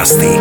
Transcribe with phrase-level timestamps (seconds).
[0.00, 0.32] podcasty.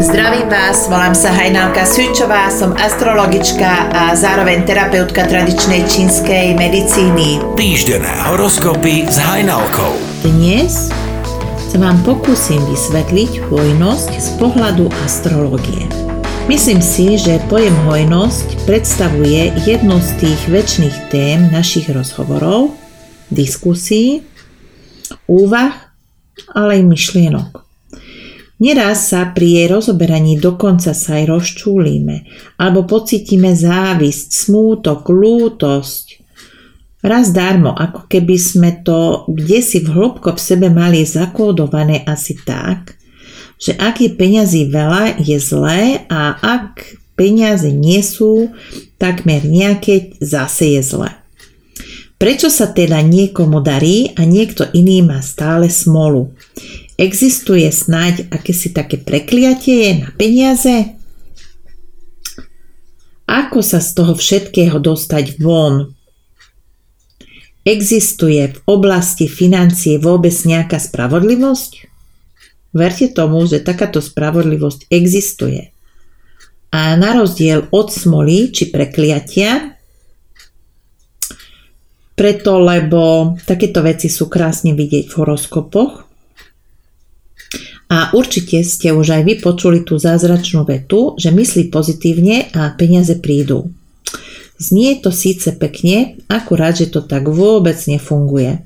[0.00, 7.44] Zdravím vás, volám sa Hajnalka Sučová, som astrologička a zároveň terapeutka tradičnej čínskej medicíny.
[7.52, 9.92] Týždené horoskopy s Hajnalkou.
[10.24, 10.88] Dnes
[11.68, 15.84] sa vám pokúsim vysvetliť hojnosť z pohľadu astrológie.
[16.48, 22.72] Myslím si, že pojem hojnosť predstavuje jednu z tých väčšných tém našich rozhovorov,
[23.28, 24.24] diskusí,
[25.28, 25.92] úvah,
[26.56, 27.61] ale aj myšlienok.
[28.62, 32.30] Neraz sa pri jej rozoberaní dokonca sa aj rozčúlime,
[32.62, 36.22] alebo pocítime závisť, smútok, lútosť.
[37.02, 42.38] Raz darmo, ako keby sme to kde si v hĺbko v sebe mali zakódované asi
[42.38, 42.94] tak,
[43.58, 48.54] že ak je peňazí veľa, je zlé a ak peniaze nie sú
[49.02, 51.10] takmer nejaké, zase je zlé.
[52.22, 56.30] Prečo sa teda niekomu darí a niekto iný má stále smolu?
[57.02, 60.94] Existuje snáď akési také prekliatie na peniaze?
[63.26, 65.98] Ako sa z toho všetkého dostať von?
[67.66, 71.90] Existuje v oblasti financie vôbec nejaká spravodlivosť?
[72.70, 75.74] Verte tomu, že takáto spravodlivosť existuje.
[76.70, 79.74] A na rozdiel od smoly či prekliatia,
[82.14, 86.01] preto lebo takéto veci sú krásne vidieť v horoskopoch,
[87.92, 93.20] a určite ste už aj vy počuli tú zázračnú vetu, že myslí pozitívne a peniaze
[93.20, 93.68] prídu.
[94.56, 98.64] Znie to síce pekne, akurát, že to tak vôbec nefunguje.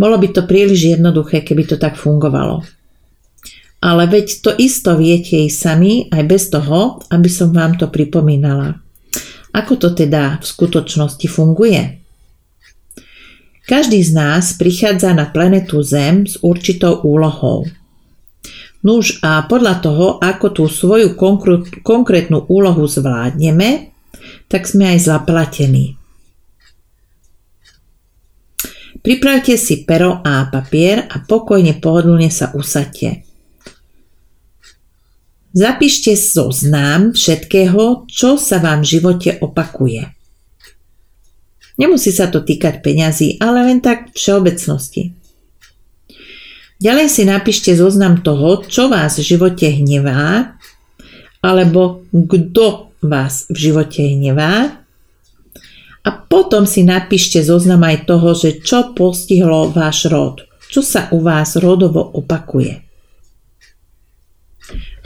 [0.00, 2.64] Bolo by to príliš jednoduché, keby to tak fungovalo.
[3.84, 8.80] Ale veď to isto viete i sami, aj bez toho, aby som vám to pripomínala.
[9.52, 12.00] Ako to teda v skutočnosti funguje?
[13.68, 17.68] Každý z nás prichádza na planetu Zem s určitou úlohou–
[18.86, 21.18] Nuž a podľa toho, ako tú svoju
[21.82, 23.90] konkrétnu úlohu zvládneme,
[24.46, 25.98] tak sme aj zaplatení.
[29.02, 33.26] Pripravte si pero a papier a pokojne pohodlne sa usadte.
[35.50, 40.14] Zapíšte zoznam všetkého, čo sa vám v živote opakuje.
[41.74, 45.25] Nemusí sa to týkať peňazí, ale len tak všeobecnosti.
[46.76, 50.60] Ďalej si napíšte zoznam toho, čo vás v živote hnevá,
[51.40, 54.84] alebo kto vás v živote hnevá.
[56.06, 61.24] A potom si napíšte zoznam aj toho, že čo postihlo váš rod, čo sa u
[61.24, 62.84] vás rodovo opakuje.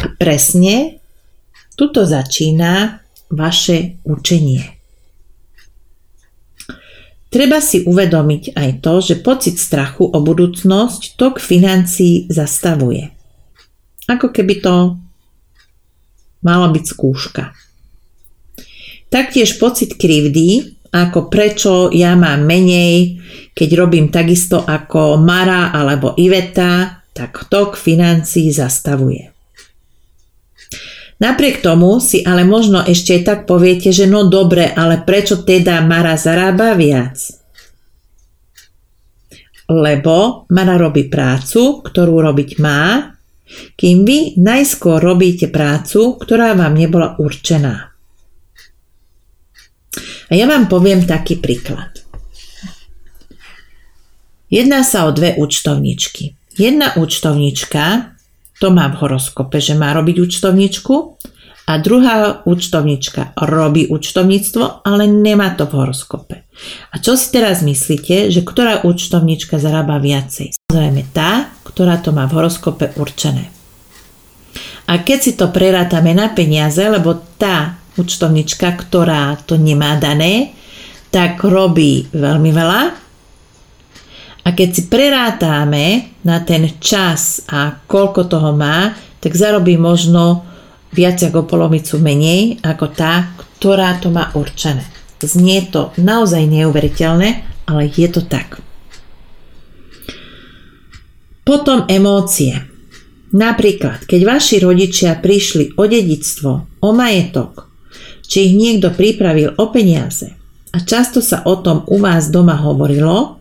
[0.00, 1.00] A presne
[1.78, 2.98] tuto začína
[3.30, 4.79] vaše učenie.
[7.30, 13.06] Treba si uvedomiť aj to, že pocit strachu o budúcnosť tok financií zastavuje.
[14.10, 14.98] Ako keby to
[16.42, 17.54] mala byť skúška.
[19.06, 23.22] Taktiež pocit krivdy, ako prečo ja mám menej,
[23.54, 29.29] keď robím takisto ako Mara alebo Iveta, tak tok financií zastavuje.
[31.20, 36.16] Napriek tomu si ale možno ešte tak poviete, že no dobre, ale prečo teda Mara
[36.16, 37.20] zarába viac?
[39.68, 43.12] Lebo Mara robí prácu, ktorú robiť má,
[43.76, 47.92] kým vy najskôr robíte prácu, ktorá vám nebola určená.
[50.30, 52.00] A ja vám poviem taký príklad.
[54.50, 56.34] Jedná sa o dve účtovničky.
[56.58, 58.14] Jedna účtovnička
[58.60, 60.94] to má v horoskope, že má robiť účtovničku
[61.64, 66.36] a druhá účtovnička robí účtovníctvo, ale nemá to v horoskope.
[66.92, 70.60] A čo si teraz myslíte, že ktorá účtovnička zarába viacej?
[70.68, 73.48] Samozrejme tá, ktorá to má v horoskope určené.
[74.90, 80.52] A keď si to prerátame na peniaze, lebo tá účtovnička, ktorá to nemá dané,
[81.14, 83.09] tak robí veľmi veľa
[84.40, 90.48] a keď si prerátame na ten čas a koľko toho má, tak zarobí možno
[90.96, 94.82] viac ako polovicu menej ako tá, ktorá to má určené.
[95.20, 97.28] Znie to naozaj neuveriteľné,
[97.68, 98.64] ale je to tak.
[101.44, 102.56] Potom emócie.
[103.30, 106.50] Napríklad, keď vaši rodičia prišli o dedictvo,
[106.82, 107.68] o majetok,
[108.26, 110.34] či ich niekto pripravil o peniaze
[110.70, 113.39] a často sa o tom u vás doma hovorilo,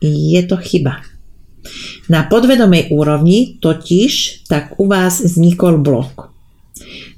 [0.00, 1.04] je to chyba.
[2.08, 6.32] Na podvedomej úrovni totiž tak u vás vznikol blok.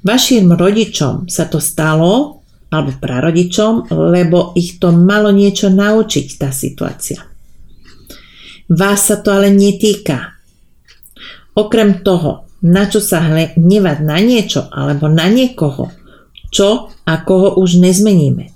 [0.03, 2.43] Vašim rodičom sa to stalo,
[2.73, 7.21] alebo prarodičom, lebo ich to malo niečo naučiť tá situácia.
[8.67, 10.33] Vás sa to ale netýka.
[11.53, 15.93] Okrem toho, na čo sa hnevať na niečo alebo na niekoho,
[16.49, 18.49] čo a koho už nezmeníme.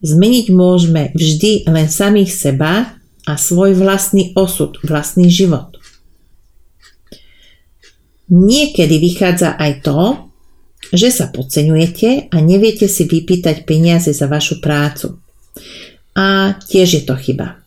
[0.00, 2.97] Zmeniť môžeme vždy len samých seba
[3.28, 5.76] a svoj vlastný osud, vlastný život.
[8.32, 10.00] Niekedy vychádza aj to,
[10.96, 15.20] že sa podceňujete a neviete si vypýtať peniaze za vašu prácu.
[16.16, 17.60] A tiež je to chyba.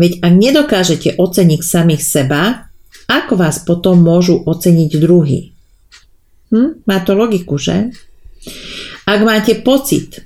[0.00, 2.72] Veď ak nedokážete oceniť samých seba,
[3.12, 5.52] ako vás potom môžu oceniť druhý?
[6.48, 6.80] Hm?
[6.88, 7.92] Má to logiku, že?
[9.04, 10.24] Ak máte pocit,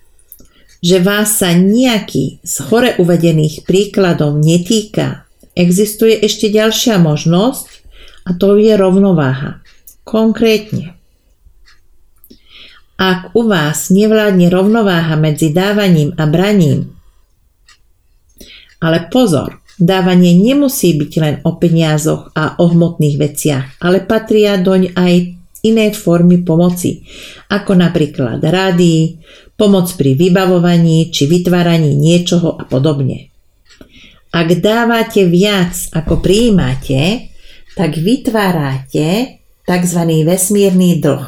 [0.85, 5.25] že vás sa nejaký z hore uvedených príkladov netýka,
[5.57, 7.65] existuje ešte ďalšia možnosť
[8.29, 9.65] a to je rovnováha.
[10.05, 10.93] Konkrétne,
[13.01, 16.93] ak u vás nevládne rovnováha medzi dávaním a braním,
[18.85, 24.93] ale pozor, dávanie nemusí byť len o peniazoch a o hmotných veciach, ale patria doň
[24.93, 25.13] aj
[25.65, 27.03] iné formy pomoci,
[27.49, 29.19] ako napríklad rady,
[29.57, 33.33] pomoc pri vybavovaní či vytváraní niečoho a podobne.
[34.35, 37.31] Ak dávate viac ako prijímate,
[37.79, 40.01] tak vytvárate tzv.
[40.27, 41.27] vesmírny dlh.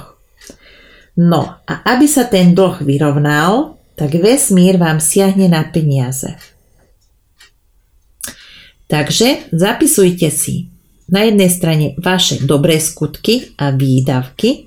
[1.17, 6.37] No a aby sa ten dlh vyrovnal, tak vesmír vám siahne na peniaze.
[8.87, 10.76] Takže zapisujte si
[11.07, 14.67] na jednej strane vaše dobré skutky a výdavky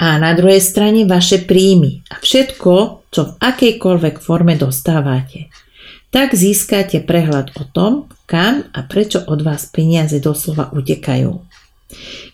[0.00, 2.72] a na druhej strane vaše príjmy a všetko,
[3.12, 5.52] čo v akejkoľvek forme dostávate.
[6.08, 11.44] Tak získate prehľad o tom, kam a prečo od vás peniaze doslova utekajú.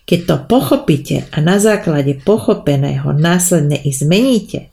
[0.07, 4.71] Keď to pochopíte a na základe pochopeného následne i zmeníte,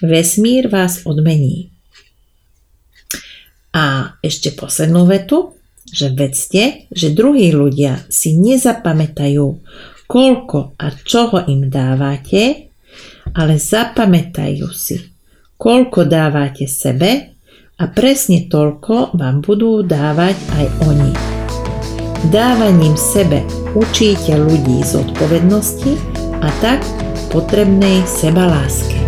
[0.00, 1.68] vesmír vás odmení.
[3.70, 5.59] A ešte poslednú vetu,
[5.90, 9.46] že vedzte, že druhí ľudia si nezapamätajú,
[10.06, 12.72] koľko a čoho im dávate,
[13.34, 14.98] ale zapamätajú si,
[15.58, 17.10] koľko dávate sebe
[17.78, 21.12] a presne toľko vám budú dávať aj oni.
[22.30, 25.92] Dávaním sebe učíte ľudí z odpovednosti
[26.44, 26.84] a tak
[27.32, 29.00] potrebnej sebaláske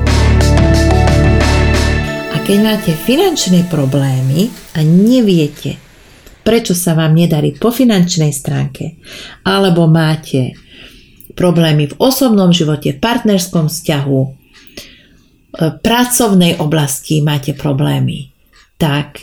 [2.43, 5.79] keď máte finančné problémy a neviete,
[6.43, 8.99] prečo sa vám nedarí po finančnej stránke,
[9.47, 10.55] alebo máte
[11.33, 14.21] problémy v osobnom živote, v partnerskom vzťahu,
[15.53, 18.33] v pracovnej oblasti máte problémy,
[18.77, 19.23] tak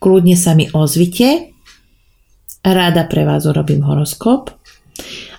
[0.00, 1.52] kľudne sa mi ozvite,
[2.64, 4.52] ráda pre vás urobím horoskop.